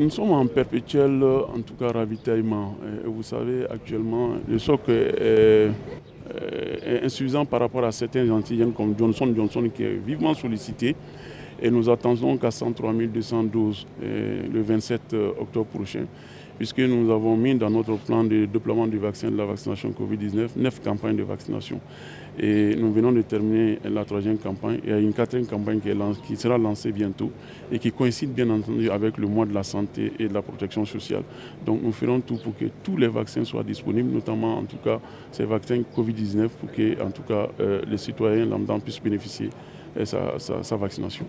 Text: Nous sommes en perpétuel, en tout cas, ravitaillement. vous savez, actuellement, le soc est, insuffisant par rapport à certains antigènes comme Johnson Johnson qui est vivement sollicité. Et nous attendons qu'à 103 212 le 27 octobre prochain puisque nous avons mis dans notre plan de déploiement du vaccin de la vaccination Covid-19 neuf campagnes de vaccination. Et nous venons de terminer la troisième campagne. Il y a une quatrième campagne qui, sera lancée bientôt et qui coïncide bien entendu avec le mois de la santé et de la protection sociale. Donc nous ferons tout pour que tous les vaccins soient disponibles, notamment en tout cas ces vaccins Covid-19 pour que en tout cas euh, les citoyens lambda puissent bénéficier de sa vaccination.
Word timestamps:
Nous 0.00 0.08
sommes 0.08 0.30
en 0.30 0.46
perpétuel, 0.46 1.22
en 1.22 1.60
tout 1.60 1.74
cas, 1.74 1.92
ravitaillement. 1.92 2.74
vous 3.04 3.22
savez, 3.22 3.66
actuellement, 3.68 4.30
le 4.48 4.58
soc 4.58 4.88
est, 4.88 5.68
insuffisant 7.04 7.44
par 7.44 7.60
rapport 7.60 7.84
à 7.84 7.92
certains 7.92 8.30
antigènes 8.30 8.72
comme 8.72 8.94
Johnson 8.98 9.30
Johnson 9.36 9.68
qui 9.74 9.82
est 9.82 10.00
vivement 10.02 10.32
sollicité. 10.32 10.96
Et 11.62 11.70
nous 11.70 11.88
attendons 11.90 12.36
qu'à 12.36 12.50
103 12.50 12.92
212 12.92 13.86
le 14.02 14.62
27 14.62 15.14
octobre 15.38 15.66
prochain 15.66 16.06
puisque 16.60 16.80
nous 16.80 17.10
avons 17.10 17.38
mis 17.38 17.54
dans 17.54 17.70
notre 17.70 17.96
plan 17.96 18.22
de 18.22 18.44
déploiement 18.44 18.86
du 18.86 18.98
vaccin 18.98 19.30
de 19.30 19.36
la 19.38 19.46
vaccination 19.46 19.94
Covid-19 19.98 20.50
neuf 20.56 20.78
campagnes 20.84 21.16
de 21.16 21.22
vaccination. 21.22 21.80
Et 22.38 22.76
nous 22.76 22.92
venons 22.92 23.12
de 23.12 23.22
terminer 23.22 23.78
la 23.82 24.04
troisième 24.04 24.36
campagne. 24.36 24.78
Il 24.84 24.90
y 24.90 24.92
a 24.92 24.98
une 24.98 25.14
quatrième 25.14 25.46
campagne 25.46 25.80
qui, 26.22 26.36
sera 26.36 26.58
lancée 26.58 26.92
bientôt 26.92 27.30
et 27.72 27.78
qui 27.78 27.90
coïncide 27.90 28.34
bien 28.34 28.50
entendu 28.50 28.90
avec 28.90 29.16
le 29.16 29.26
mois 29.26 29.46
de 29.46 29.54
la 29.54 29.62
santé 29.62 30.12
et 30.18 30.28
de 30.28 30.34
la 30.34 30.42
protection 30.42 30.84
sociale. 30.84 31.22
Donc 31.64 31.80
nous 31.82 31.92
ferons 31.92 32.20
tout 32.20 32.36
pour 32.36 32.54
que 32.54 32.66
tous 32.82 32.98
les 32.98 33.08
vaccins 33.08 33.42
soient 33.46 33.64
disponibles, 33.64 34.10
notamment 34.12 34.58
en 34.58 34.64
tout 34.64 34.76
cas 34.84 35.00
ces 35.32 35.46
vaccins 35.46 35.80
Covid-19 35.96 36.48
pour 36.60 36.70
que 36.70 37.02
en 37.02 37.10
tout 37.10 37.22
cas 37.22 37.48
euh, 37.58 37.80
les 37.88 37.96
citoyens 37.96 38.44
lambda 38.44 38.78
puissent 38.80 39.02
bénéficier 39.02 39.48
de 39.98 40.04
sa 40.04 40.76
vaccination. 40.76 41.24